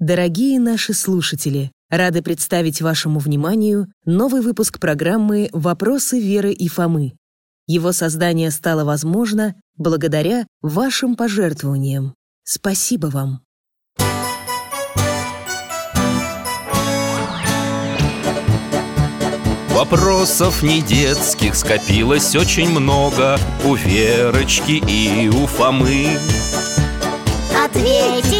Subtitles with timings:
[0.00, 7.12] Дорогие наши слушатели, рады представить вашему вниманию новый выпуск программы «Вопросы Веры и Фомы».
[7.66, 12.14] Его создание стало возможно благодаря вашим пожертвованиям.
[12.44, 13.42] Спасибо вам!
[19.68, 26.16] Вопросов не детских скопилось очень много У Верочки и у Фомы
[27.62, 28.39] Ответить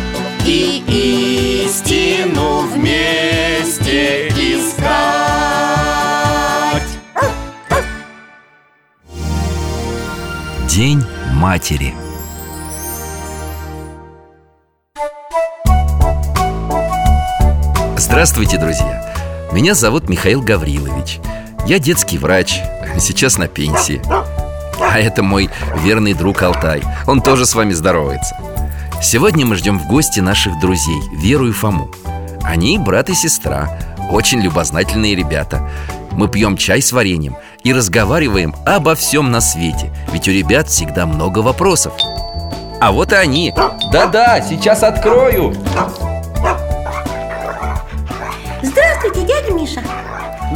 [0.45, 4.81] И истину вместе искать.
[10.67, 11.93] День матери.
[17.97, 19.49] Здравствуйте, друзья!
[19.51, 21.19] Меня зовут Михаил Гаврилович.
[21.67, 22.59] Я детский врач,
[22.99, 24.01] сейчас на пенсии.
[24.79, 25.49] А это мой
[25.83, 26.81] верный друг Алтай.
[27.05, 28.35] Он тоже с вами здоровается
[29.01, 31.89] Сегодня мы ждем в гости наших друзей Веру и Фому.
[32.43, 33.77] Они брат и сестра
[34.11, 35.67] Очень любознательные ребята.
[36.11, 41.07] Мы пьем чай с вареньем И разговариваем обо всем на свете Ведь у ребят всегда
[41.07, 41.93] много вопросов.
[42.79, 43.53] А вот и они.
[43.91, 45.55] Да-да, сейчас открою.
[48.61, 49.83] Здравствуйте, дядя Миша.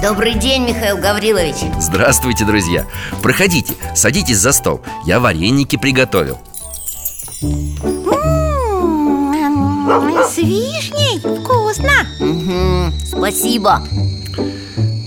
[0.01, 1.55] Добрый день, Михаил Гаврилович.
[1.79, 2.85] Здравствуйте, друзья.
[3.23, 4.81] Проходите, садитесь за стол.
[5.05, 6.37] Я вареники приготовил
[9.85, 11.91] С вишней, вкусно!
[12.19, 13.83] Мгм, Спасибо.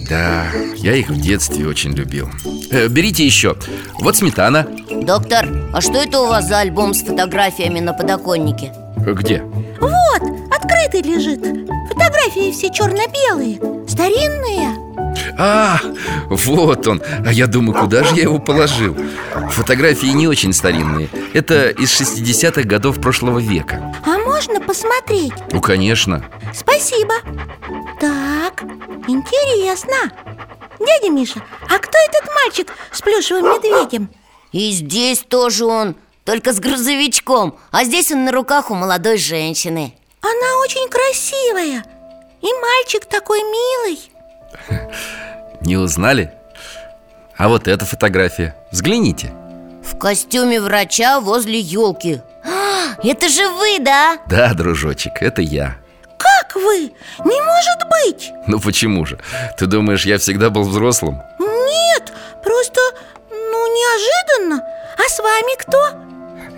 [0.09, 2.31] Да, я их в детстве очень любил.
[2.71, 3.56] Э, Берите еще.
[4.00, 4.69] Вот сметана.
[4.88, 8.72] Доктор, а что это у вас за альбом с фотографиями на подоконнике?
[8.99, 9.43] Где?
[9.81, 10.22] Вот,
[10.55, 11.41] открытый лежит.
[11.88, 14.77] Фотографии все черно-белые Старинные.
[15.37, 15.81] А,
[16.31, 17.03] вот он.
[17.27, 18.97] А я думаю, куда же я его положил?
[19.50, 21.09] Фотографии не очень старинные.
[21.34, 23.93] Это из 60-х годов прошлого века.
[24.05, 25.32] А можно посмотреть?
[25.50, 26.25] Ну, конечно.
[26.54, 27.15] Спасибо.
[27.99, 28.62] Так,
[29.09, 30.12] интересно.
[30.78, 34.09] Дядя Миша, а кто этот мальчик с плюшевым медведем?
[34.53, 37.59] И здесь тоже он, только с грузовичком.
[37.72, 39.93] А здесь он на руках у молодой женщины.
[40.21, 41.84] Она очень красивая.
[42.41, 43.99] И мальчик такой милый.
[45.62, 46.32] Не узнали?
[47.37, 48.56] А вот эта фотография.
[48.70, 49.32] Взгляните.
[49.82, 52.20] В костюме врача возле елки
[53.03, 54.19] Это же вы, да?
[54.26, 55.76] Да, дружочек, это я
[56.19, 56.92] Как вы?
[57.25, 59.19] Не может быть Ну почему же?
[59.56, 61.22] Ты думаешь, я всегда был взрослым?
[61.38, 62.81] Нет, просто,
[63.31, 64.62] ну, неожиданно
[64.97, 65.78] А с вами кто?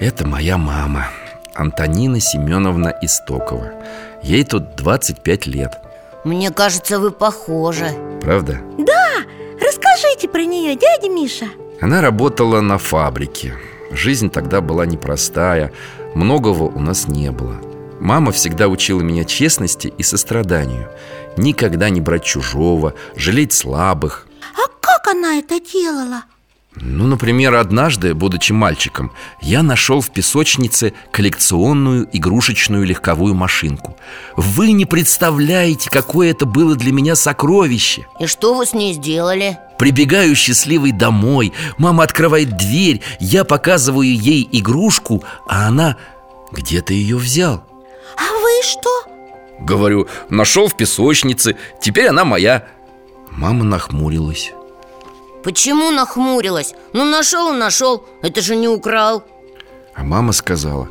[0.01, 1.09] Это моя мама
[1.55, 3.73] Антонина Семеновна Истокова
[4.23, 5.79] Ей тут 25 лет
[6.25, 7.91] Мне кажется, вы похожи
[8.23, 8.61] Правда?
[8.79, 9.17] Да,
[9.61, 11.47] расскажите про нее, дядя Миша
[11.83, 13.55] Она работала на фабрике
[13.93, 15.73] Жизнь тогда была непростая
[16.15, 17.61] Многого у нас не было.
[18.01, 20.89] Мама всегда учила меня честности и состраданию.
[21.37, 24.27] Никогда не брать чужого, жалеть слабых.
[24.55, 26.25] А как она это делала?
[26.77, 29.11] Ну, например, однажды, будучи мальчиком
[29.41, 33.97] Я нашел в песочнице коллекционную игрушечную легковую машинку.
[34.37, 38.07] Вы не представляете, какое это было для меня сокровище.
[38.21, 39.59] И что вы с ней сделали?
[39.79, 45.97] Прибегаю счастливый домой Мама открывает дверь Я показываю ей игрушку А она
[46.53, 47.65] где-то ее взял.
[48.17, 48.91] А вы что?
[49.61, 52.67] Говорю, нашел в песочнице Теперь она моя
[53.31, 54.53] Мама нахмурилась
[55.43, 56.75] Почему нахмурилась?
[56.93, 59.25] Ну, нашел и нашел, это же не украл
[59.95, 60.89] А мама сказала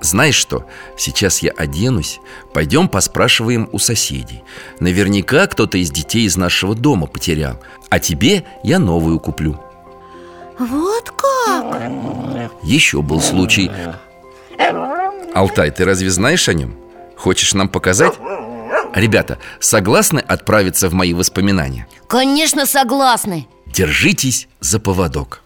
[0.00, 0.64] Знаешь что,
[0.96, 2.20] сейчас я оденусь
[2.52, 4.42] Пойдем поспрашиваем у соседей
[4.80, 7.60] Наверняка кто-то из детей из нашего дома потерял
[7.90, 9.60] А тебе я новую куплю
[10.58, 12.50] Вот как?
[12.62, 13.70] Еще был случай
[15.34, 16.76] Алтай, ты разве знаешь о нем?
[17.16, 18.14] Хочешь нам показать?
[18.94, 21.88] Ребята, согласны отправиться в мои воспоминания?
[22.06, 25.42] Конечно, согласны Держитесь за поводок.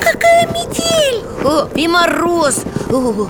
[0.00, 1.24] Какая метель!
[1.44, 2.62] О, и мороз!
[2.88, 3.28] О,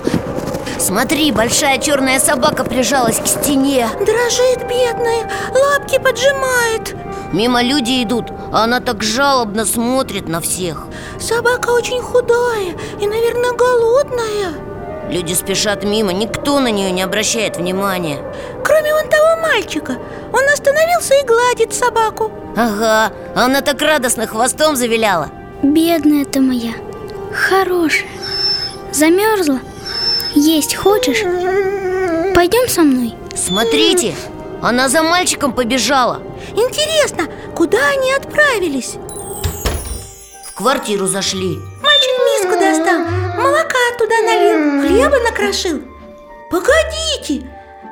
[0.77, 3.89] Смотри, большая черная собака прижалась к стене.
[3.99, 6.95] Дрожит бедная, лапки поджимает.
[7.33, 10.85] Мимо люди идут, а она так жалобно смотрит на всех.
[11.19, 14.70] Собака очень худая и, наверное, голодная
[15.09, 18.19] Люди спешат мимо, никто на нее не обращает внимания.
[18.63, 19.97] Кроме вон того мальчика
[20.31, 22.31] Он остановился и гладит собаку.
[22.55, 25.29] Ага, она так радостно хвостом завиляла.
[25.63, 26.73] Бедная ты моя,
[27.33, 28.07] хорошая.
[28.91, 29.59] Замерзла?
[30.33, 31.21] Есть хочешь?
[32.33, 33.15] Пойдем со мной.
[33.35, 34.15] Смотрите,
[34.61, 36.21] она за мальчиком побежала.
[36.55, 37.25] Интересно,
[37.55, 38.95] куда они отправились?
[40.45, 41.57] В квартиру зашли.
[41.81, 43.53] Мальчик миску достал, налил,
[45.01, 45.81] хлеба накрошил?
[46.49, 47.47] Погодите,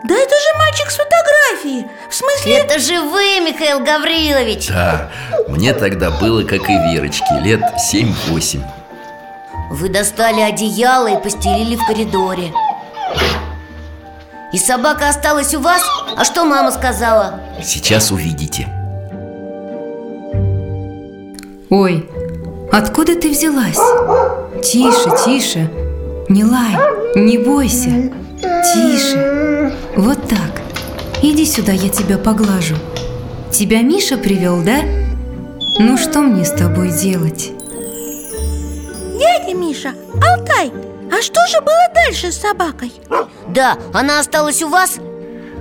[0.06, 2.57] да это же мальчик с фотографии В смысле...
[2.57, 4.67] Это же вы, Михаил Гаврилович!
[4.67, 5.09] Да,
[5.47, 7.61] мне тогда было, как и Верочке, лет
[7.94, 8.61] 7-8
[9.71, 12.53] Вы достали одеяло и постелили в коридоре.
[14.51, 15.81] И собака осталась у вас?
[16.17, 17.39] А что мама сказала?
[17.63, 18.67] Сейчас увидите.
[21.69, 22.09] Ой,
[22.71, 23.77] откуда ты взялась?
[24.63, 25.88] Тише, тише
[26.30, 26.76] Не лай,
[27.16, 30.62] не бойся Тише Вот так
[31.24, 32.76] Иди сюда, я тебя поглажу
[33.52, 34.81] Тебя Миша привел, да?
[35.80, 37.52] Ну что мне с тобой делать?
[39.20, 40.72] Дядя Миша, Алтай,
[41.12, 42.92] а что же было дальше с собакой?
[43.48, 45.00] Да, она осталась у вас?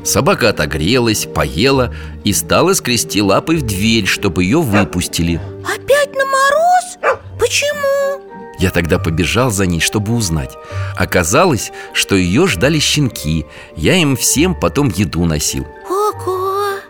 [0.04, 1.94] Собака отогрелась, поела
[2.24, 7.18] и стала скрести лапой в дверь, чтобы ее выпустили Опять на мороз?
[7.40, 8.27] Почему?
[8.58, 10.56] Я тогда побежал за ней, чтобы узнать.
[10.96, 13.46] Оказалось, что ее ждали щенки.
[13.76, 15.66] Я им всем потом еду носил.
[15.88, 16.80] Ого!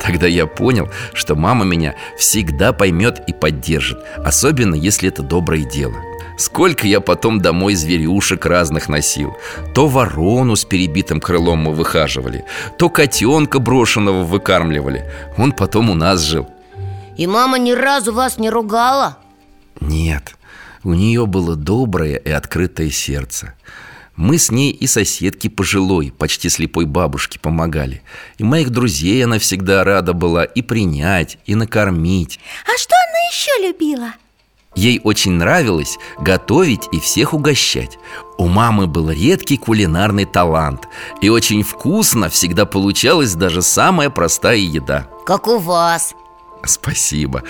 [0.00, 5.96] Тогда я понял, что мама меня всегда поймет и поддержит Особенно, если это доброе дело.
[6.38, 9.36] Сколько я потом домой зверюшек разных носил.
[9.74, 12.46] То ворону с перебитым крылом мы выхаживали
[12.78, 15.04] То котенка брошенного выкармливали.
[15.36, 16.48] Он потом у нас жил.
[17.18, 19.18] И мама ни разу вас не ругала?
[19.80, 20.34] Нет,
[20.82, 23.54] у нее было доброе и открытое сердце.
[24.16, 28.02] Мы с ней и соседки пожилой, почти слепой бабушке помогали.
[28.38, 32.38] И моих друзей она всегда рада была и принять, и накормить.
[32.64, 34.12] А что она еще любила?
[34.76, 37.98] Ей очень нравилось готовить и всех угощать.
[38.38, 40.86] У мамы был редкий кулинарный талант
[41.20, 45.08] И очень вкусно всегда получалась даже самая простая еда.
[45.26, 46.14] Как у вас.
[46.64, 47.42] Спасибо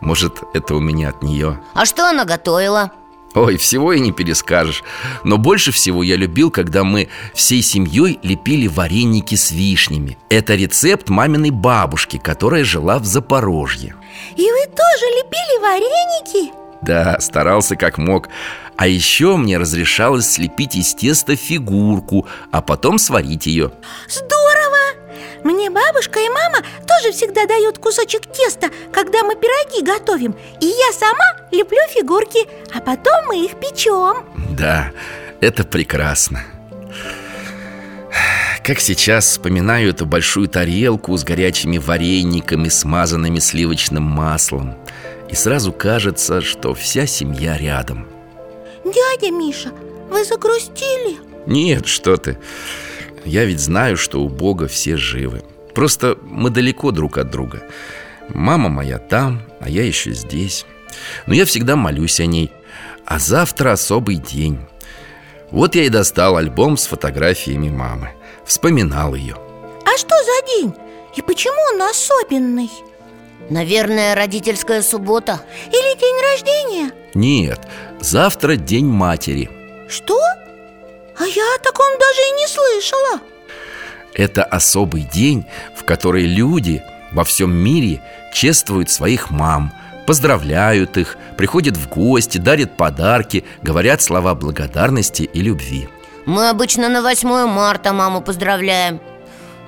[0.00, 2.90] Может, это у меня от нее А что она готовила?
[3.34, 4.84] Ой, всего и не перескажешь
[5.24, 11.08] Но больше всего я любил, когда мы всей семьей лепили вареники с вишнями Это рецепт
[11.08, 13.96] маминой бабушки, которая жила в Запорожье
[14.36, 16.52] И вы тоже лепили вареники?
[16.82, 18.28] Да, старался как мог
[18.76, 23.72] А еще мне разрешалось слепить из теста фигурку А потом сварить ее
[24.08, 24.43] Здорово!
[25.44, 30.34] Мне бабушка и мама тоже всегда дают кусочек теста, когда мы пироги готовим.
[30.60, 34.90] И я сама леплю фигурки, а потом мы их печем Да,
[35.40, 36.42] это прекрасно.
[38.64, 44.74] Как сейчас вспоминаю эту большую тарелку с горячими варениками, смазанными сливочным маслом.
[45.28, 48.08] И сразу кажется, что вся семья рядом.
[48.82, 49.70] Дядя Миша,
[50.10, 51.18] вы загрустили?
[51.46, 52.38] Нет, что ты
[53.24, 55.42] Я ведь знаю, что у Бога все живы.
[55.74, 57.62] Просто мы далеко друг от друга.
[58.28, 60.66] Мама моя там, а я еще здесь.
[61.26, 62.52] Но я всегда молюсь о ней.
[63.04, 64.58] А завтра особый день.
[65.50, 68.10] Вот я и достал альбом с фотографиями мамы.
[68.44, 69.36] Вспоминал ее.
[69.84, 70.74] А что за день?
[71.16, 72.70] И почему он особенный?
[73.50, 75.40] Наверное, родительская суббота.
[75.68, 76.92] Или день рождения?
[77.14, 77.60] Нет,
[78.00, 79.50] завтра день матери.
[79.88, 80.18] Что?
[81.18, 83.20] А я о таком даже и не слышала.
[84.14, 88.02] Это особый день, в который люди во всем мире
[88.32, 89.72] чествуют своих мам
[90.06, 95.88] Поздравляют их, приходят в гости, дарят подарки, говорят слова благодарности и любви.
[96.26, 99.00] Мы обычно на 8 марта маму поздравляем.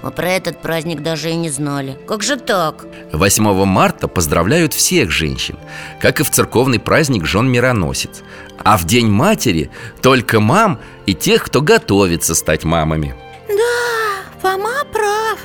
[0.02, 1.98] А про этот праздник даже и не знали.
[2.06, 2.84] Как же так?
[3.12, 5.58] 8 марта поздравляют всех женщин,
[6.00, 8.22] как и в церковный праздник жен мироносец
[8.64, 9.70] А в День матери
[10.02, 13.14] только мам и тех, кто готовится стать мамами.
[13.48, 15.38] Да, Фома прав.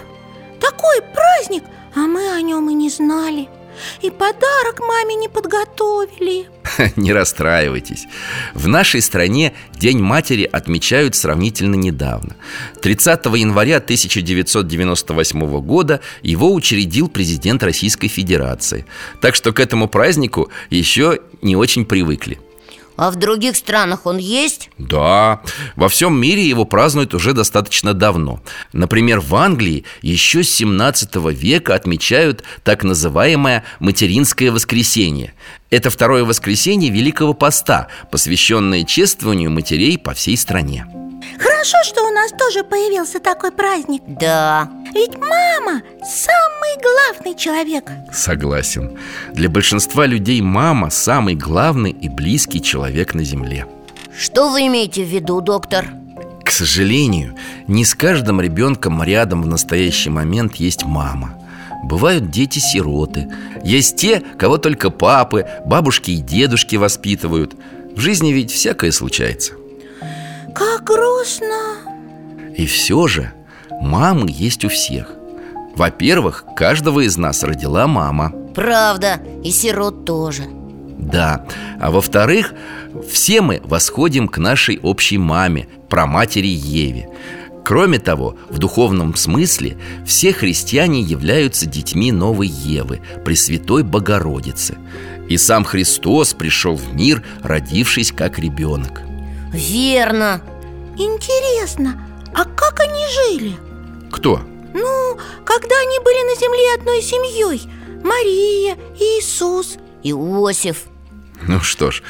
[0.60, 1.64] Такой праздник,
[1.96, 3.50] а мы о нем и не знали.
[4.02, 6.48] И подарок маме не подготовили.
[6.96, 8.06] Не расстраивайтесь.
[8.54, 12.36] В нашей стране День матери отмечают сравнительно недавно.
[12.82, 18.86] 30 января 1998 года его учредил президент Российской Федерации.
[19.22, 22.40] Так что к этому празднику еще не очень привыкли
[23.02, 24.70] А в других странах он есть?
[24.78, 25.42] Да,
[25.76, 28.44] во всем мире его празднуют уже достаточно давно.
[28.74, 35.34] Например, в Англии еще с 17 века отмечают так называемое материнское воскресенье
[35.72, 40.86] Это второе воскресенье Великого Поста, посвященное чествованию матерей по всей стране
[41.42, 44.04] Хорошо, что у нас тоже появился такой праздник.
[44.06, 44.70] Да.
[44.94, 47.90] Ведь мама самый главный человек.
[48.14, 48.98] Согласен.
[49.34, 53.66] Для большинства людей мама самый главный и близкий человек на земле.
[54.16, 55.86] Что вы имеете в виду, доктор?
[56.44, 57.36] К сожалению,
[57.68, 61.40] не с каждым ребенком рядом в настоящий момент есть мама.
[61.84, 63.28] Бывают дети-сироты.
[63.64, 67.56] Есть те, кого только папы, бабушки и дедушки воспитывают.
[67.96, 69.61] В жизни ведь всякое случается
[70.54, 71.78] Как грустно.
[72.56, 73.34] И все же
[73.82, 75.16] мамы есть у всех.
[75.76, 78.34] Во-первых, каждого из нас родила мама.
[78.54, 80.44] Правда, и сирот тоже.
[80.98, 81.46] Да,
[81.80, 82.54] а во-вторых,
[83.10, 87.10] все мы восходим к нашей общей маме, праматери Еве.
[87.64, 94.78] Кроме того, в духовном смысле все христиане являются детьми новой Евы, Пресвятой Богородицы.
[95.30, 99.02] И сам Христос пришел в мир, родившись как ребенок
[99.52, 100.42] Верно.
[100.98, 102.02] Интересно,
[102.34, 103.56] а как они жили?
[104.12, 104.42] Кто?
[104.74, 107.70] Ну, когда они были на земле одной семьей.
[108.04, 110.86] Мария, Иисус Иосиф.
[111.48, 112.04] Ну что ж,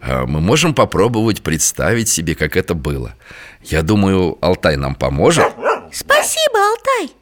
[0.00, 3.14] а, мы можем попробовать представить себе, как это было.
[3.62, 5.44] Я думаю, Алтай нам поможет.
[5.92, 7.14] Спасибо, Алтай.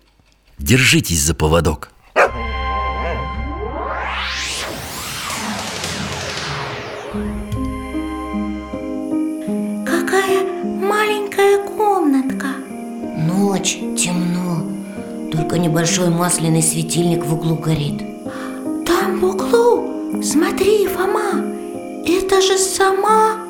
[0.59, 1.91] Держитесь за поводок
[13.53, 14.67] Ночь, темно.
[15.31, 18.03] Только небольшой масляный светильник в углу горит.
[18.87, 21.45] Там в углу, смотри, Фома
[22.07, 23.45] Это же сама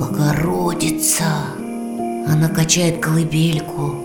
[0.00, 1.26] Богородица.
[2.26, 4.02] Она качает колыбельку.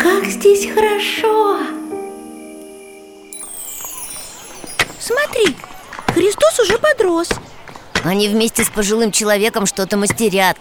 [0.00, 1.58] Как здесь хорошо!
[4.98, 5.54] Смотри,
[6.14, 7.28] Христос уже подрос.
[8.04, 10.56] Они вместе с пожилым человеком что-то мастерят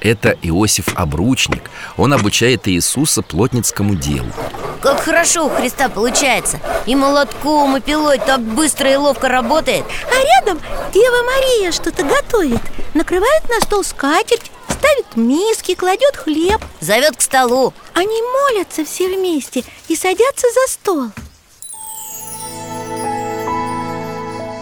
[0.00, 1.70] Это Иосиф Обручник.
[1.96, 4.30] Он обучает Иисуса плотницкому делу.
[4.80, 6.58] Как хорошо у Христа получается.
[6.86, 9.84] И молотком, и пилой так быстро и ловко работает.
[10.10, 10.58] А рядом
[10.92, 12.60] Дева Мария что-то готовит.
[12.94, 16.60] Накрывает на стол скатерть Ставит миски, кладет хлеб.
[16.80, 17.74] Зовет к столу.
[17.92, 21.06] Они молятся все вместе и садятся за стол.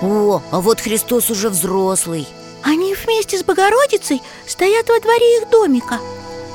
[0.02, 2.26] О, а вот Христос уже взрослый
[2.62, 5.98] Они вместе с Богородицей стоят во дворе их домика.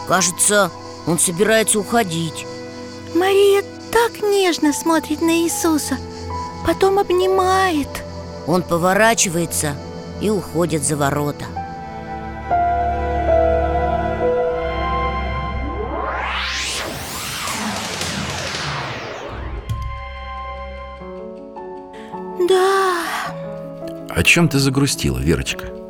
[0.07, 0.72] Кажется,
[1.07, 2.45] он собирается уходить.
[3.15, 5.98] Мария так нежно смотрит на Иисуса
[6.65, 7.89] Потом обнимает.
[8.48, 9.75] Он поворачивается
[10.22, 11.45] и уходит за ворота.
[22.48, 23.03] Да,
[24.10, 25.82] О чем ты загрустила, Верочка?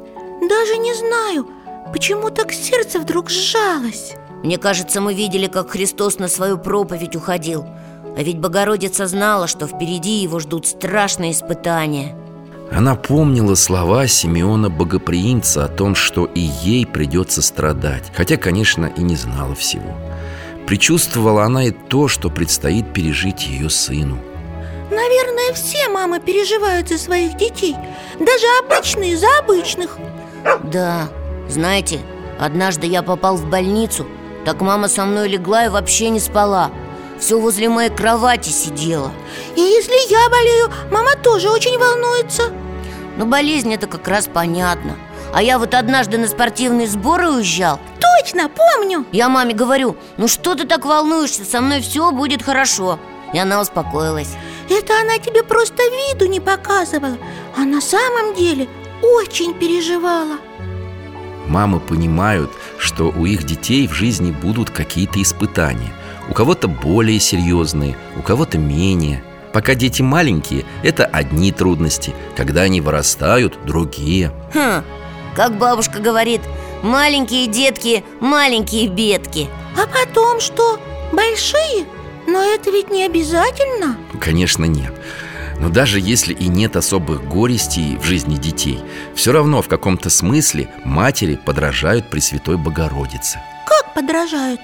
[0.53, 1.47] Даже не знаю,
[1.91, 4.13] почему так сердце вдруг сжалось.
[4.43, 7.65] Мне кажется, мы видели, как Христос на свою проповедь уходил.
[8.15, 12.15] А ведь Богородица знала, что впереди его ждут страшные испытания.
[12.71, 19.01] Она помнила слова Симеона Богоприимца о том, что и ей придется страдать Хотя, конечно, и
[19.01, 19.91] не знала всего.
[20.67, 24.17] Причувствовала она и то, что предстоит пережить ее сыну.
[24.91, 27.75] Наверное, все мамы переживают за своих детей
[28.19, 29.97] Даже обычные за обычных
[30.63, 31.09] Да,
[31.49, 31.99] знаете,
[32.39, 34.05] однажды я попал в больницу
[34.45, 36.71] Так мама со мной легла и вообще не спала.
[37.19, 39.11] Все возле моей кровати сидела.
[39.55, 42.43] И если я болею, мама тоже очень волнуется.
[43.17, 44.97] Но болезнь это как раз понятно.
[45.33, 47.79] А я вот однажды на спортивные сборы уезжал.
[47.99, 49.05] Точно, помню.
[49.11, 52.99] Я маме говорю, ну что ты так волнуешься, со мной все будет хорошо
[53.33, 54.35] И она успокоилась.
[54.69, 57.17] Это она тебе просто виду не показывала.
[57.57, 58.67] А на самом деле
[59.03, 60.37] очень переживала.
[61.47, 65.93] Мамы понимают, что у их детей в жизни будут какие-то испытания.
[66.29, 69.23] У кого-то более серьезные, у кого-то менее.
[69.51, 72.15] Пока дети маленькие, это одни трудности.
[72.35, 74.31] Когда они вырастают, другие.
[74.53, 74.83] Хм,
[75.35, 76.41] как бабушка говорит,
[76.81, 79.49] маленькие детки, маленькие бедки.
[79.77, 80.79] А потом что?
[81.11, 81.85] Большие?
[82.25, 83.97] Но это ведь не обязательно.
[84.19, 84.93] Конечно, нет
[85.59, 88.79] но даже если и нет особых горестей в жизни детей
[89.15, 94.61] Все равно в каком-то смысле матери подражают Пресвятой Богородице Как подражают?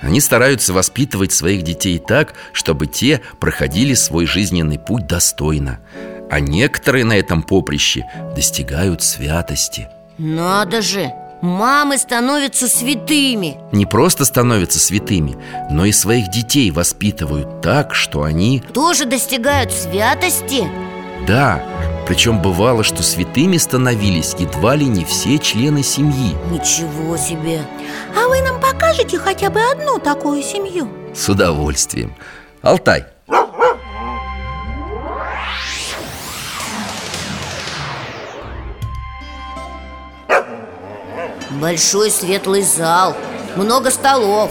[0.00, 5.80] Они стараются воспитывать своих детей так, чтобы те проходили свой жизненный путь достойно
[6.30, 11.12] А некоторые на этом поприще достигают святости Надо же!
[11.42, 15.36] Мамы становятся святыми Не просто становятся святыми,
[15.72, 20.68] но и своих детей воспитывают так, что они Тоже достигают святости?
[21.26, 21.60] Да,
[22.06, 27.62] причем бывало, что святыми становились едва ли не все члены семьи Ничего себе!
[28.16, 30.88] А вы нам покажете хотя бы одну такую семью?
[31.12, 32.14] С удовольствием
[32.62, 33.06] Алтай,
[41.62, 43.14] Большой светлый зал
[43.54, 44.50] Много столов.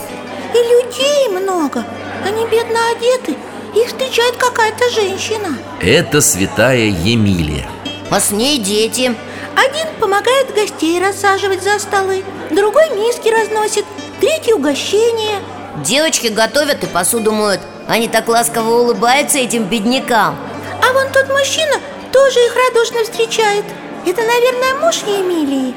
[0.53, 1.83] И людей много.
[2.25, 3.35] Они бедно одеты.
[3.75, 5.57] Их встречает какая-то женщина.
[5.81, 7.67] Это святая Емилия.
[8.09, 9.13] А с ней дети.
[9.57, 13.83] Один помогает гостей рассаживать за столы Другой миски разносит
[14.21, 15.39] Третий угощение.
[15.83, 17.59] Девочки готовят и посуду моют.
[17.89, 20.37] Они так ласково улыбаются этим беднякам.
[20.81, 21.73] А вон тот мужчина
[22.13, 23.65] тоже их радушно встречает.
[24.05, 25.75] Это, наверное, муж Емилии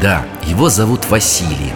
[0.00, 1.74] Да, его зовут Василием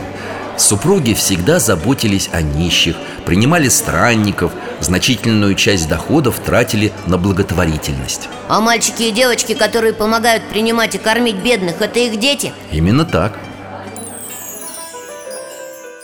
[0.57, 8.29] Супруги всегда заботились о нищих, принимали странников, значительную часть доходов тратили на благотворительность.
[8.49, 12.53] А мальчики и девочки, которые помогают принимать и кормить бедных, это их дети?
[12.71, 13.39] Именно так.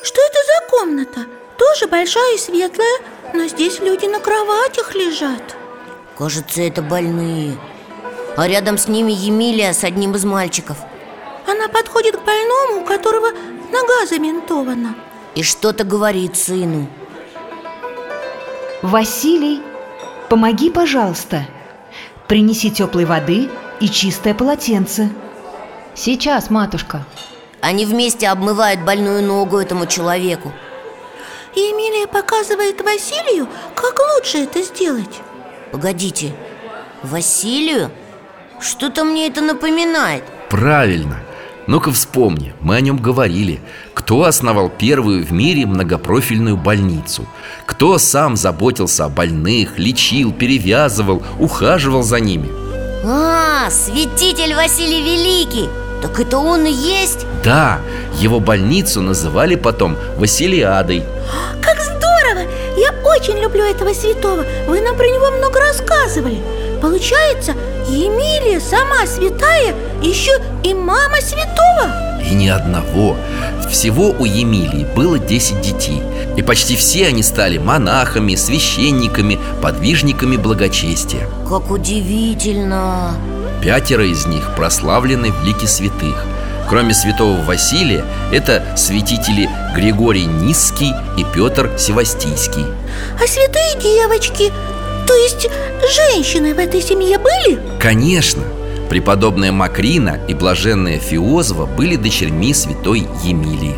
[0.03, 1.21] Что это за комната?
[1.59, 2.99] Тоже большая и светлая
[3.35, 5.57] Но здесь люди на кроватях лежат
[6.17, 7.59] Кажется, это больные
[8.37, 10.79] А рядом с ними Емилия с одним из мальчиков
[11.49, 13.29] Она подходит к больному, у которого
[13.73, 14.95] нога заментована
[15.35, 16.87] И что-то говорит сыну.
[18.83, 19.63] Василий,
[20.29, 21.47] помоги, пожалуйста.
[22.27, 23.49] Принеси теплой воды
[23.81, 25.11] и чистое полотенце.
[25.95, 27.07] Сейчас, матушка.
[27.63, 30.53] Они вместе обмывают больную ногу этому человеку.
[31.55, 35.23] И Эмилия показывает Василию, как лучше это сделать.
[35.73, 36.35] Погодите,
[37.03, 37.91] Василию?
[38.61, 40.25] Что-то мне это напоминает.
[40.51, 41.21] Правильно.
[41.69, 43.61] Ну-ка вспомни, мы о нем говорили.
[43.93, 47.27] Кто основал первую в мире многопрофильную больницу?
[47.67, 52.49] Кто сам заботился о больных, лечил, перевязывал, ухаживал за ними?
[53.05, 55.69] А, святитель Василий Великий!
[56.01, 57.27] Так это он и есть?
[57.45, 57.81] Да,
[58.19, 61.03] его больницу называли потом Василиадой.
[61.61, 62.49] Как здорово!
[62.79, 64.43] Я очень люблю этого святого.
[64.67, 66.39] Вы нам про него много рассказывали.
[66.81, 67.53] Получается,
[67.91, 72.21] Емилия сама святая, еще и мама святого.
[72.23, 73.17] И ни одного.
[73.71, 76.03] Всего у Емилии было 10 детей.
[76.37, 81.29] И почти все они стали монахами, священниками, подвижниками благочестия.
[81.49, 83.15] Как удивительно!
[83.63, 86.25] Пятеро из них прославлены в лике святых.
[86.69, 92.67] Кроме святого Василия, это святители Григорий Низкий и Петр Севастийский.
[93.15, 94.53] А святые девочки,
[95.09, 95.49] то есть
[95.95, 97.59] женщины в этой семье были?
[97.81, 98.43] Конечно,
[98.91, 103.75] преподобная Макрина и блаженная Фиозова были дочерьми святой Емилии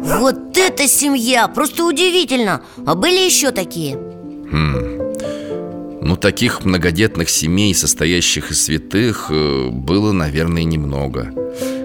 [0.00, 1.48] Вот это семья!
[1.48, 2.62] Просто удивительно!
[2.86, 3.98] А были еще такие?
[6.00, 11.32] Ну, таких многодетных семей, состоящих из святых, э, было, наверное, немного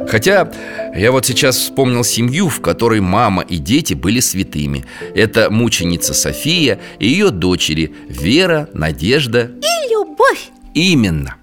[0.07, 0.51] Хотя
[0.95, 4.85] я вот сейчас вспомнил семью, в которой мама и дети были святыми.
[5.15, 9.51] Это мученица София и ее дочери Вера, Надежда.
[9.61, 10.49] И любовь.
[10.73, 11.35] Именно.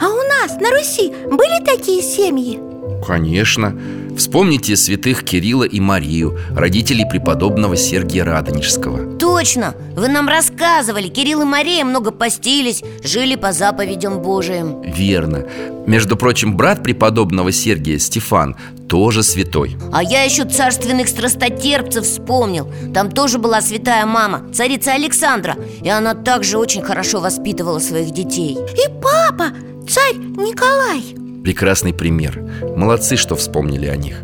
[0.00, 2.77] А у нас на Руси были такие семьи?
[3.06, 3.74] Конечно.
[4.16, 9.16] Вспомните святых Кирилла и Марию, родителей преподобного Сергия Радонежского.
[9.16, 9.74] Точно!
[9.94, 14.82] Вы нам рассказывали Кирилл и Мария много постились Жили по заповедям Божиим.
[14.82, 15.44] Верно.
[15.86, 18.56] Между прочим, брат преподобного Сергия, Стефан,
[18.88, 19.76] тоже святой.
[19.92, 22.68] А я еще царственных страстотерпцев вспомнил.
[22.92, 28.54] Там тоже была святая мама, царица Александра И она также очень хорошо воспитывала своих детей.
[28.56, 29.54] И папа,
[29.88, 32.40] царь Николай Прекрасный пример.
[32.76, 34.22] Молодцы, что вспомнили о них.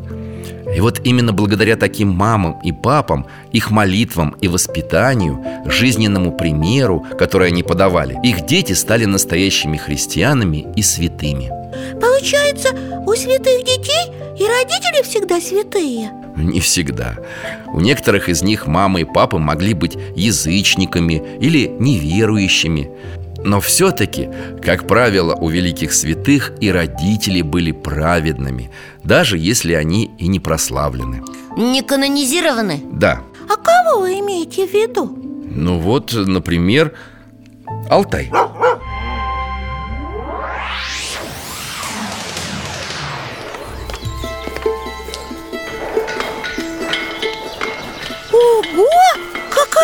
[0.74, 7.48] И вот именно благодаря таким мамам и папам Их молитвам и воспитанию Жизненному примеру, который
[7.48, 11.50] они подавали Их дети стали настоящими христианами и святыми.
[12.00, 12.70] Получается,
[13.07, 16.11] у святых детей и родители всегда святые?
[16.37, 17.16] Не всегда.
[17.72, 22.90] У некоторых из них мамы и папы могли быть язычниками или неверующими
[23.44, 24.28] но все-таки,
[24.62, 28.70] как правило, у великих святых и родители были праведными
[29.04, 31.22] Даже если они и не прославлены
[31.57, 32.83] Не канонизированы?
[32.92, 35.18] Да, А кого вы имеете в виду?
[35.57, 36.92] ну вот, например,
[37.88, 38.30] Алтай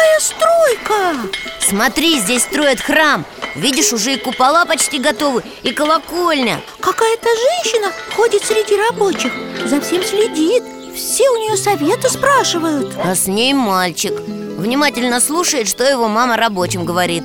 [0.00, 1.16] Постой-ка!
[1.60, 3.24] Смотри, здесь строят храм.
[3.54, 6.60] Видишь, уже и купола почти готовы, и колокольня.
[6.80, 9.32] Какая-то женщина ходит среди рабочих
[9.66, 10.62] За всем следит.
[10.94, 12.94] Все у нее советы спрашивают.
[13.02, 14.12] А с ней мальчик.
[14.20, 17.24] Внимательно слушает, что его мама рабочим говорит.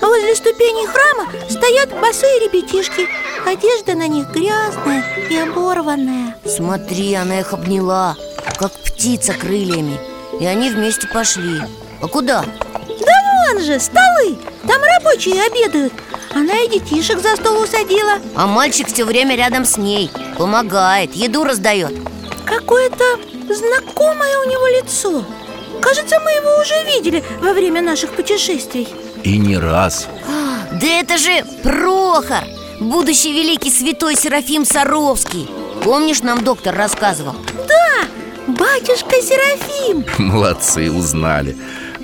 [0.00, 3.08] Возле ступеней храма стоят босые ребятишки.
[3.46, 6.36] Одежда на них грязная и оборванная.
[6.46, 8.16] Смотри, она их обняла,
[8.58, 9.98] как птица крыльями.
[10.40, 11.62] И они вместе пошли
[12.00, 12.44] А куда?
[12.88, 14.36] Да вон же, столы.
[14.66, 15.92] Там рабочие обедают.
[16.34, 18.18] Она и детишек за стол усадила.
[18.36, 20.10] А мальчик все время рядом с ней.
[20.36, 21.92] Помогает, еду раздает.
[22.44, 23.04] Какое-то
[23.48, 25.24] знакомое у него лицо.
[25.80, 28.88] Кажется, мы его уже видели во время наших путешествий.
[29.24, 30.06] И не раз.
[30.72, 32.44] Да это же Прохор
[32.78, 35.48] Будущий великий святой Серафим Саровский.
[35.82, 37.34] Помнишь, нам доктор рассказывал?
[38.46, 40.06] Батюшка Серафим.
[40.18, 41.56] Молодцы, узнали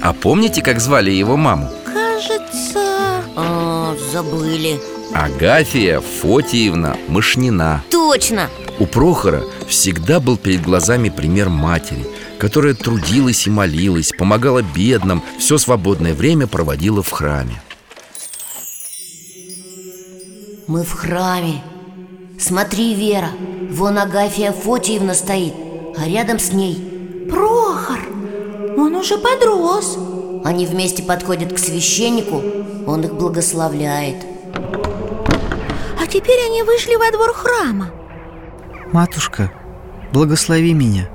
[0.02, 1.70] А помните, как звали его маму?
[1.84, 3.22] Кажется...
[3.36, 4.80] А, забыли.
[5.12, 7.82] Агафия Фотиевна Мышнина.
[7.90, 8.48] Точно!
[8.78, 12.04] У Прохора всегда был перед глазами пример матери
[12.38, 17.62] Которая трудилась и молилась, помогала бедным Все свободное время проводила в храме.
[20.66, 21.62] Мы в храме.
[22.38, 23.30] Смотри, Вера,
[23.70, 25.54] вон Агафья Фотиевна стоит
[25.96, 26.93] А рядом с ней
[28.84, 29.96] Он уже подрос
[30.44, 32.42] Они вместе подходят к священнику
[32.86, 34.16] Он их благословляет
[35.98, 37.90] А теперь они вышли во двор храма
[38.92, 39.50] Матушка,
[40.12, 41.08] благослови меня.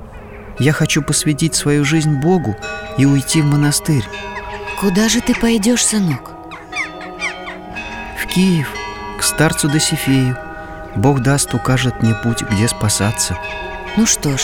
[0.58, 2.56] Я хочу посвятить свою жизнь Богу
[2.98, 4.04] и уйти в монастырь,
[4.80, 6.32] Куда же ты пойдешь, сынок?
[8.20, 8.68] в Киев,
[9.18, 10.36] к старцу Досифею.
[10.96, 13.38] Бог даст, укажет мне путь, где спасаться.
[13.96, 14.40] Ну что ж,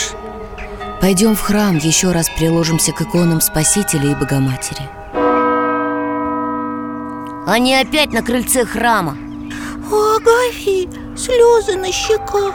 [1.01, 4.81] пойдем в храм, еще раз приложимся к иконам Спасителя и Богоматери.
[7.47, 9.17] Они опять на крыльце храма.
[9.89, 12.53] У Агафьи слезы на щеках.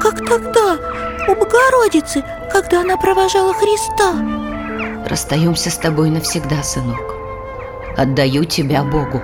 [0.00, 0.76] Как тогда
[1.28, 2.22] у Богородицы,
[2.52, 4.14] когда она провожала Христа?
[5.08, 7.14] Расстаемся с тобой навсегда, сынок.
[7.96, 9.22] Отдаю тебя Богу.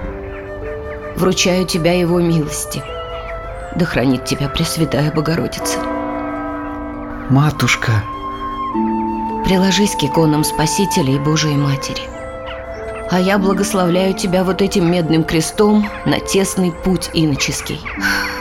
[1.16, 2.82] Вручаю тебя Его милости.
[3.76, 5.78] Да хранит тебя Пресвятая Богородица.
[7.28, 8.02] Матушка,
[9.44, 12.02] Приложись к иконам Спасителя и Божией Матери.
[13.10, 17.80] А я благословляю тебя вот этим медным крестом На тесный путь иноческий.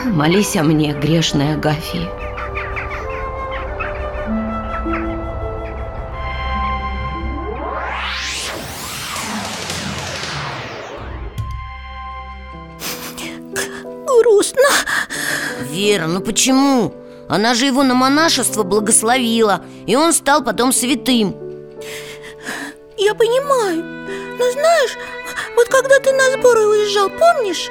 [0.06, 2.08] Молись о мне, грешной Агафии
[14.06, 14.62] Грустно.
[15.68, 16.94] Вера, ну почему?
[17.28, 21.34] Она же его на монашество благословила И он стал потом святым.
[22.96, 23.82] Я понимаю.
[24.38, 24.96] Но знаешь,
[25.56, 27.70] вот когда ты на сборы уезжал, помнишь?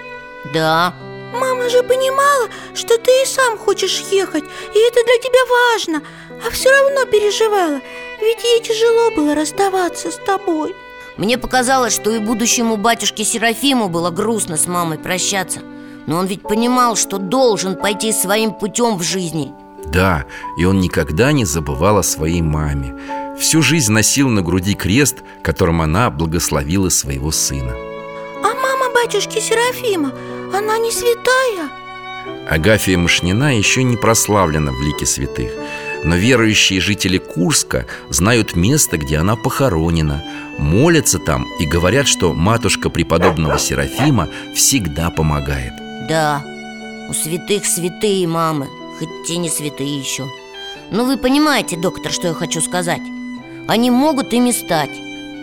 [0.53, 0.93] Да,
[1.33, 6.01] Мама же понимала, что ты и сам хочешь ехать И это для тебя важно.
[6.45, 7.79] А все равно переживала.
[8.19, 10.75] Ведь ей тяжело было расставаться с тобой.
[11.17, 15.61] Мне показалось, что и будущему батюшке Серафиму было грустно с мамой прощаться.
[16.07, 19.53] Но он ведь понимал, что должен пойти своим путем в жизни
[19.91, 20.25] Да,
[20.57, 22.95] и он никогда не забывал о своей маме.
[23.37, 27.73] Всю жизнь носил на груди крест, которым она благословила своего сына.
[28.43, 30.13] А мама батюшки Серафима,
[30.53, 31.69] она не святая?
[32.49, 35.51] Агафия Мышнина еще не прославлена в лике святых
[36.03, 40.23] Но верующие жители Курска знают место, где она похоронена.
[40.57, 45.73] Молятся там и говорят, что матушка преподобного Серафима всегда помогает.
[46.07, 46.43] Да,
[47.09, 48.67] у святых святые мамы
[49.01, 50.29] Хоть те не святые еще
[50.91, 53.01] Ну вы понимаете, доктор, что я хочу сказать
[53.67, 54.91] Они могут ими стать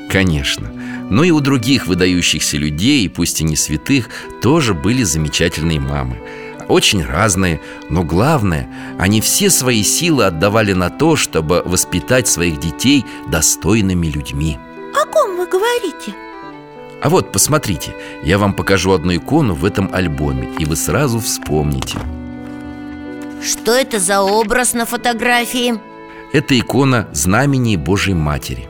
[0.09, 0.71] Конечно
[1.11, 6.19] Но и у других выдающихся людей, пусть и не святых, тоже были замечательные мамы
[6.69, 8.69] очень разные, но главное,
[8.99, 14.59] они все свои силы отдавали на то, чтобы воспитать своих детей достойными людьми.
[14.95, 16.15] О ком вы говорите?
[17.01, 21.99] А вот, посмотрите, я вам покажу одну икону в этом альбоме, и вы сразу вспомните.
[23.43, 25.81] Что это за образ на фотографии?
[26.33, 28.69] Это икона знамени Божьей Матери.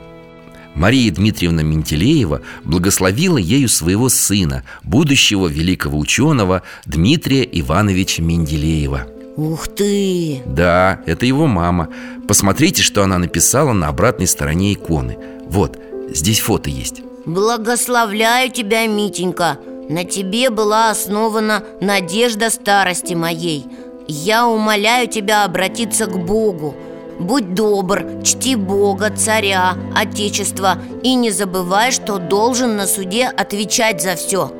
[0.75, 9.07] Мария Дмитриевна Менделеева благословила ею своего сына, будущего великого ученого Дмитрия Ивановича Менделеева.
[9.35, 10.41] Ух ты!
[10.45, 11.89] Да, это его мама.
[12.27, 15.17] Посмотрите, что она написала на обратной стороне иконы.
[15.47, 15.79] Вот,
[16.13, 17.01] здесь фото есть.
[17.25, 19.57] Благословляю тебя, Митенька
[19.89, 23.65] На тебе была основана надежда старости моей
[24.11, 26.75] Я умоляю тебя обратиться к Богу.
[27.19, 34.15] Будь добр, чти Бога, царя, Отечество И не забывай, что должен на суде отвечать за
[34.15, 34.51] все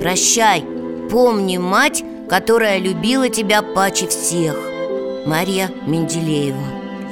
[0.00, 0.64] Прощай,
[1.08, 4.56] помни мать, которая любила тебя паче всех.
[5.24, 6.58] Мария Менделеева.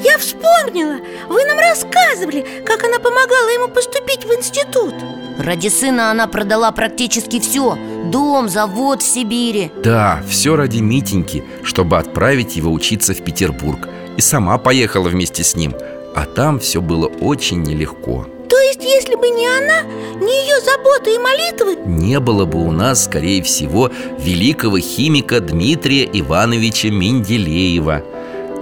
[0.02, 0.96] Я вспомнила,
[1.28, 4.94] вы нам рассказывали, как она помогала ему поступить в институт
[5.38, 7.76] Ради сына она продала практически все
[8.10, 9.72] Дом, завод в Сибири.
[9.82, 13.88] Да, все ради Митеньки, чтобы отправить его учиться в Петербург.
[14.16, 15.74] И сама поехала вместе с ним.
[16.14, 18.26] А там все было очень нелегко.
[18.48, 19.82] То есть, если бы не она,
[20.20, 21.76] не ее заботы и молитвы?
[21.86, 28.04] Не было бы у нас, скорее всего, великого химика Дмитрия Ивановича Менделеева.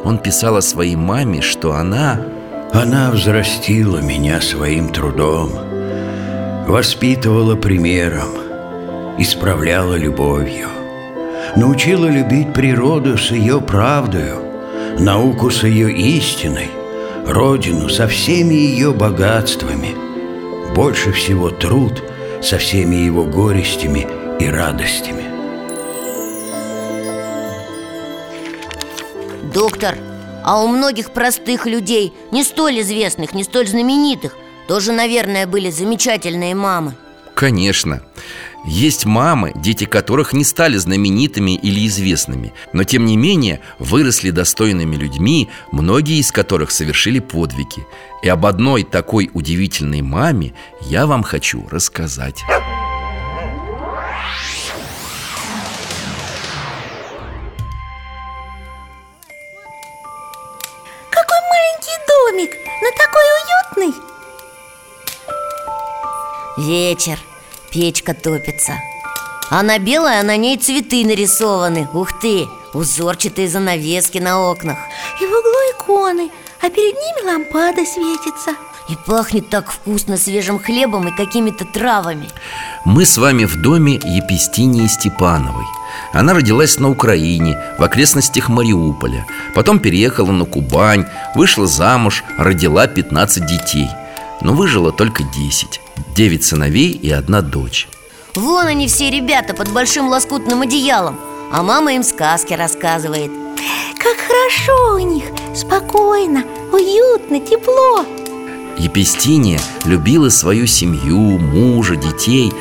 [0.04, 2.24] Он писал о своей маме, что она...
[2.72, 5.71] Она взрастила меня своим трудом
[6.66, 8.30] Воспитывала примером
[9.18, 10.68] Исправляла любовью
[11.56, 14.40] Научила любить природу с ее правдою
[14.98, 16.70] Науку с ее истиной
[17.26, 19.94] Родину со всеми ее богатствами
[20.74, 22.02] Больше всего труд
[22.40, 24.06] со всеми его горестями
[24.40, 25.22] и радостями.
[29.54, 29.96] Доктор,
[30.44, 34.36] а у многих простых людей, не столь известных, не столь знаменитых
[34.68, 36.94] Тоже, наверное, были замечательные мамы.
[37.34, 38.02] Конечно.
[38.64, 44.94] Есть мамы, дети которых не стали знаменитыми или известными Но тем не менее выросли достойными
[44.94, 47.84] людьми Многие из которых совершили подвиги.
[48.22, 52.44] И об одной такой удивительной маме я вам хочу рассказать
[66.66, 67.18] Вечер,
[67.72, 68.74] печка топится.
[69.50, 71.88] Она белая, а на ней цветы нарисованы.
[71.92, 74.78] Ух ты, узорчатые занавески на окнах.
[75.20, 78.52] И в углу иконы, а перед ними лампада светится.
[78.88, 82.28] И пахнет так вкусно свежим хлебом и какими-то травами.
[82.84, 85.66] Мы с вами в доме Епистинии Степановой.
[86.12, 89.26] Она родилась на Украине, в окрестностях Мариуполя.
[89.56, 93.88] Потом переехала на Кубань, вышла замуж, родила 15 детей.
[94.42, 95.80] Но выжила только 10
[96.14, 97.88] Девять сыновей и одна дочь.
[98.34, 101.18] Вон они все ребята под большим лоскутным одеялом.
[101.52, 103.30] А мама им сказки рассказывает.
[103.98, 108.04] Как хорошо у них, спокойно, уютно, тепло.
[108.78, 112.52] Епистиния любила свою семью, мужа, детей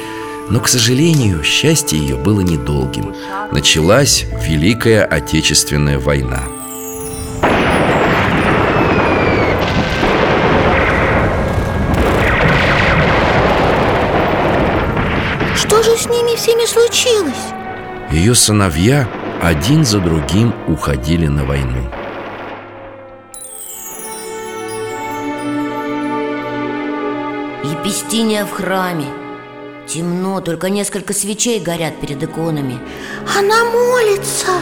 [0.50, 3.16] Но, к сожалению, счастье ее было недолгим.
[3.52, 6.44] Началась Великая Отечественная война
[16.42, 17.54] с ними случилось?
[18.12, 19.08] Ее сыновья
[19.44, 21.88] один за другим уходили на войну.
[27.64, 29.06] Епистиния в храме.
[29.88, 32.80] Темно, только несколько свечей горят перед иконами.
[33.38, 34.54] Она молится.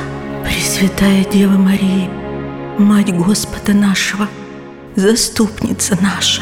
[0.43, 2.09] Пресвятая Дева Мария,
[2.77, 4.27] Мать Господа нашего,
[4.95, 6.41] Заступница наша,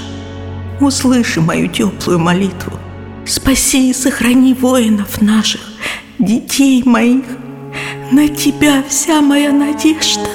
[0.79, 2.73] Услыши мою теплую молитву
[3.27, 5.59] Спаси и сохрани воинов наших,
[6.17, 7.25] детей моих.
[8.09, 10.29] На Тебя вся моя надежда.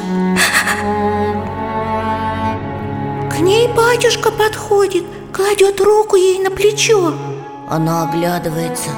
[3.31, 7.14] К ней батюшка подходит, кладет руку ей на плечо.
[7.70, 8.90] Она оглядывается.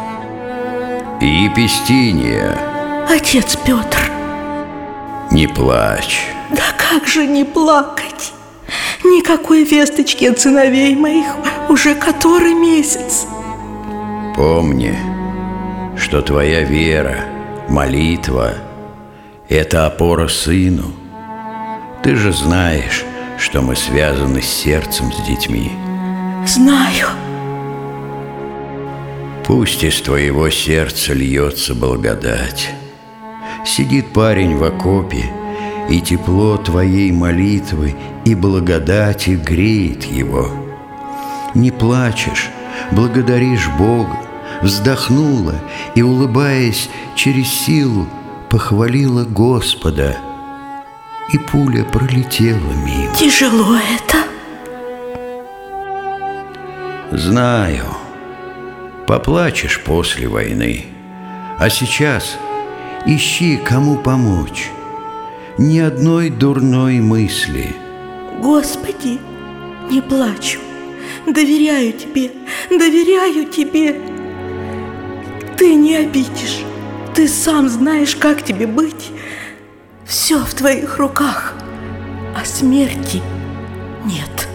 [1.21, 2.59] Епистиния,
[3.09, 4.11] Отец Петр,
[5.31, 6.27] не плачь.
[6.51, 8.33] Да как же не плакать?
[9.05, 11.27] Никакой весточки от сыновей моих
[11.69, 13.27] уже который месяц
[14.35, 14.95] Помни,
[15.97, 17.25] что твоя вера,
[17.69, 18.55] молитва–
[19.49, 20.93] это опора сыну.
[22.03, 23.05] Ты же знаешь,
[23.39, 25.71] что мы связаны с сердцем с детьми.
[26.47, 27.09] Знаю,
[29.47, 32.71] Пусть из твоего сердца льется благодать.
[33.67, 35.27] Сидит парень в окопе,
[35.91, 37.95] и тепло твоей молитвы
[38.25, 40.49] и благодати греет его.
[41.55, 42.49] Не плачешь,
[42.93, 44.19] благодаришь Бога,
[44.63, 45.55] вздохнула
[45.95, 48.07] и, улыбаясь через силу,
[48.51, 50.17] похвалила Господа.
[51.33, 53.15] И пуля пролетела мимо.
[53.17, 54.19] тяжело это
[57.17, 57.85] Знаю,
[59.07, 60.87] поплачешь после войны,
[61.59, 62.39] а сейчас
[63.07, 64.69] ищи, кому помочь.
[65.57, 67.77] Ни одной дурной мысли.
[68.43, 69.21] Господи,
[69.89, 70.59] не плачу
[71.27, 72.33] Доверяю тебе,
[72.71, 74.01] доверяю тебе.
[75.57, 76.65] Ты не обидишь.
[77.15, 79.11] Ты сам знаешь, как тебе быть.
[80.07, 81.55] Все в твоих руках,
[82.37, 83.23] а смерти
[84.05, 84.49] нет.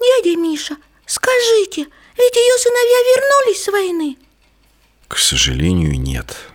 [0.00, 0.76] Дядя Миша,
[1.06, 4.16] скажите, ведь ее сыновья вернулись с войны?
[5.08, 6.26] К сожалению, нет.
[6.26, 6.53] Нет.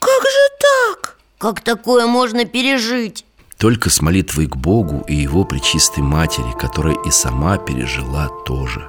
[0.00, 1.16] Как же так?
[1.38, 3.24] Как такое можно пережить?
[3.58, 8.88] Только с молитвой к Богу и Его Пречистой Матери, которая и сама пережила тоже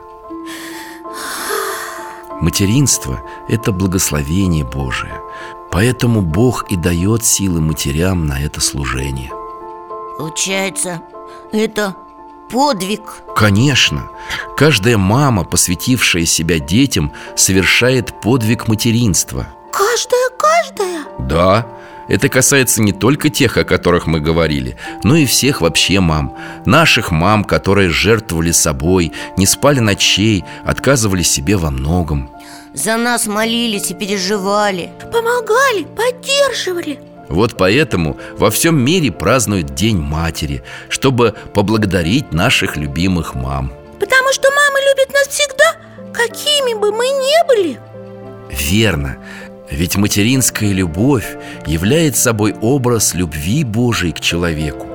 [2.39, 5.13] Материнство– это благословение Божие
[5.71, 9.31] Поэтому Бог и дает силы матерям на это служение
[10.17, 11.01] Получается,
[11.51, 11.95] это
[12.49, 13.01] подвиг
[13.35, 14.09] Конечно,
[14.57, 20.40] каждая мама, посвятившая себя детям, совершает подвиг материнства Каждая, каждая?
[21.19, 21.65] Да,
[22.11, 26.35] это касается не только тех, о которых мы говорили, но и всех вообще мам.
[26.65, 32.29] Наших мам, которые жертвовали собой, не спали ночей, отказывали себе во многом.
[32.73, 34.91] За нас молились и переживали.
[35.11, 36.99] Помогали, поддерживали.
[37.29, 43.71] Вот поэтому во всем мире празднуют День Матери Чтобы поблагодарить наших любимых мам.
[44.01, 45.75] Потому что мамы любят нас всегда,
[46.13, 47.79] какими бы мы ни были.
[48.49, 49.17] Верно
[49.71, 54.87] Ведь материнская любовь является собой образ любви Божией к человеку.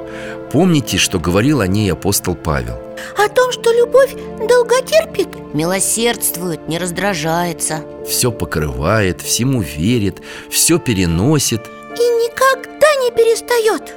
[0.52, 2.78] Помните, что говорил о ней апостол Павел?
[3.16, 4.14] О том, что любовь
[4.48, 7.80] долготерпит Милосердствует, не раздражается.
[8.06, 11.66] Все покрывает, всему верит, все переносит.
[11.96, 13.94] И никогда не перестает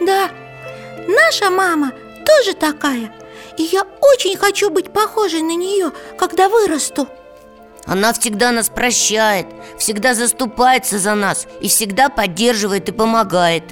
[0.00, 0.30] Да,
[1.08, 1.92] наша мама
[2.24, 3.12] тоже такая.
[3.58, 7.08] И я очень хочу быть похожей на нее, когда вырасту
[7.86, 9.46] Она всегда нас прощает,
[9.78, 13.64] всегда заступается за нас И всегда поддерживает и помогает.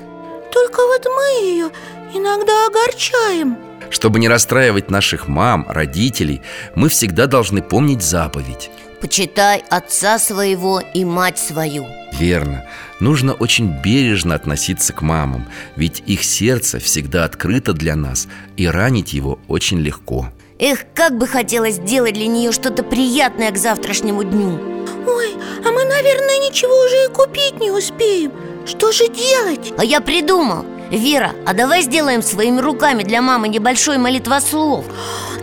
[0.53, 1.71] Только вот мы ее
[2.13, 3.57] иногда огорчаем.
[3.91, 6.43] Чтобы не расстраивать наших мам, родителей
[6.75, 8.71] Мы всегда должны помнить заповедь.
[9.01, 11.87] Почитай отца своего и мать свою.
[12.13, 12.67] Верно.
[12.99, 19.15] Нужно очень бережно относиться к мамам Ведь их сердце всегда открыто для нас И ранить
[19.15, 20.29] его очень легко
[20.63, 24.61] Эх, как бы хотелось сделать для нее что-то приятное к завтрашнему дню.
[25.07, 28.31] Ой, а мы, наверное, ничего уже и купить не успеем.
[28.67, 29.73] Что же делать?
[29.79, 30.67] А я придумал.
[30.91, 34.85] Вера, а давай сделаем своими руками для мамы небольшой молитвослов.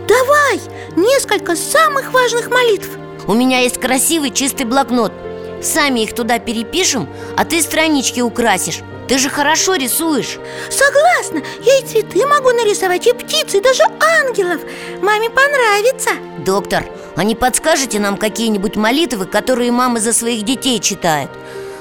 [0.06, 0.60] Давай!
[0.94, 2.88] Несколько самых важных молитв.
[3.26, 5.12] У меня есть красивый чистый блокнот.
[5.60, 10.38] Сами их туда перепишем, а ты странички украсишь Ты же хорошо рисуешь.
[10.70, 13.82] Согласна, я и цветы могу нарисовать, и птицы, и даже
[14.20, 14.60] ангелов.
[15.02, 16.10] Маме понравится.
[16.44, 16.84] Доктор,
[17.16, 21.30] а не подскажете нам какие-нибудь молитвы, которые мамы за своих детей читают?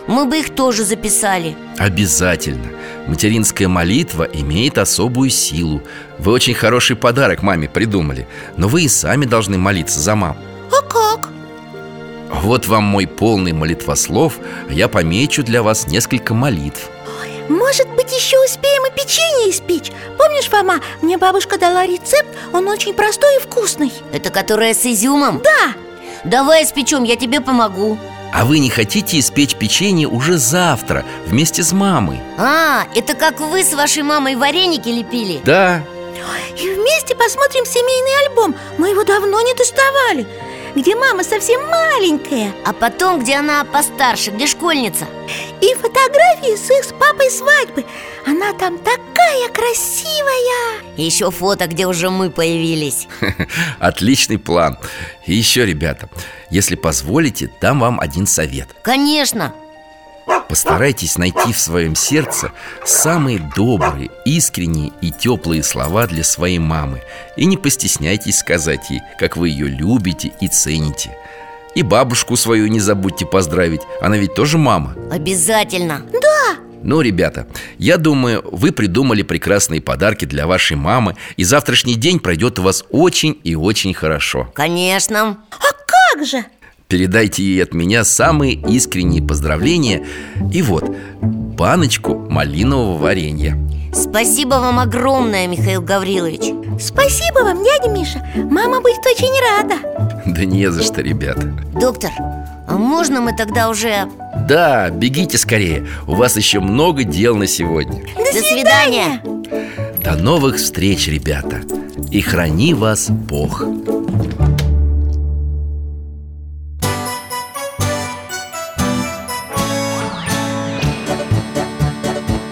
[0.08, 1.58] Мы бы их тоже записали.
[1.78, 2.72] Обязательно.
[3.08, 5.82] Материнская молитва имеет особую силу.
[6.20, 10.38] Вы очень хороший подарок маме придумали Но вы и сами должны молиться за мам
[10.72, 11.30] А как?
[12.44, 16.90] Вот вам мой полный молитвослов а Я помечу для вас несколько молитв
[17.50, 19.92] Может быть, еще успеем и печенье испечь?
[20.18, 23.94] Помнишь, Фома, мне бабушка дала рецепт Он очень простой и вкусный.
[24.12, 25.42] Это которая с изюмом?
[25.44, 25.74] Да.
[26.24, 27.98] Давай испечем, я тебе помогу.
[28.34, 32.20] А вы не хотите испечь печенье уже завтра Вместе с мамой?
[32.38, 35.40] А, это как вы с вашей мамой вареники лепили?
[35.46, 35.82] Да.
[36.58, 38.56] И вместе посмотрим семейный альбом.
[38.78, 40.28] Мы его давно не доставали
[40.78, 42.54] Где мама совсем маленькая.
[42.63, 45.08] А потом, где она постарше, где школьница?
[45.60, 47.84] И фотографии с их с папой свадьбы.
[48.28, 50.84] Она там такая красивая.
[50.96, 53.08] Еще фото, где уже мы появились.
[53.80, 54.78] Отличный план.
[55.26, 56.10] И еще, ребята,
[56.52, 58.70] если позволите, дам вам один совет.
[58.84, 59.56] Конечно
[60.50, 62.52] Постарайтесь найти в своем сердце
[62.86, 67.02] самые добрые, искренние и теплые слова для своей мамы.
[67.36, 71.16] И не постесняйтесь сказать ей, как вы ее любите и цените.
[71.76, 74.96] И бабушку свою не забудьте поздравить, она ведь тоже мама.
[75.12, 76.02] Обязательно.
[76.12, 82.20] Да, Ну, ребята, я думаю, вы придумали прекрасные подарки для вашей мамы И завтрашний день
[82.20, 84.50] пройдет у вас очень и очень хорошо.
[84.54, 85.38] Конечно.
[85.52, 86.46] А как же?
[86.88, 90.06] Передайте ей от меня самые искренние поздравления.
[90.54, 90.86] И вот,
[91.21, 93.58] баночку малинового варенья.
[93.93, 96.54] Спасибо вам огромное, Михаил Гаврилович.
[96.80, 98.26] Спасибо вам, дядя Миша.
[98.36, 99.76] Мама будет очень рада.
[100.26, 101.54] Да не за что, ребята.
[101.73, 102.12] Доктор,
[102.67, 104.08] а можно мы тогда уже...
[104.48, 105.85] Да, бегите скорее.
[106.08, 108.02] У вас еще много дел на сегодня.
[108.15, 109.21] До, До свидания.
[110.06, 111.63] До новых встреч, ребята.
[112.12, 113.65] И храни вас Бог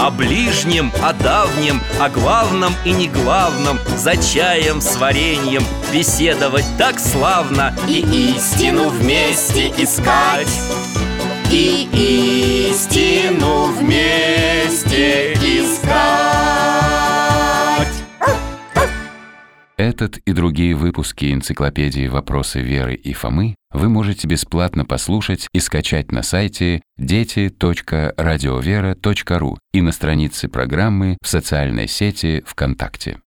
[0.00, 6.98] О ближнем, о давнем, о главном и не главном За чаем с вареньем беседовать так
[6.98, 8.00] славно И
[8.34, 10.48] истину вместе искать.
[11.52, 16.79] И истину вместе искать
[19.80, 26.12] Этот и другие выпуски энциклопедии «Вопросы Веры и Фомы» вы можете бесплатно послушать и скачать
[26.12, 33.22] на сайте дети.радиовера.ру и на странице программы в социальной сети ВКонтакте.